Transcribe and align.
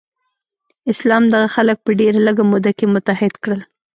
اسلام 0.93 1.23
دغه 1.33 1.47
خلک 1.55 1.77
په 1.85 1.91
ډیره 1.99 2.19
لږه 2.27 2.43
موده 2.51 2.71
کې 2.77 2.85
متحد 2.95 3.33
کړل. 3.43 3.61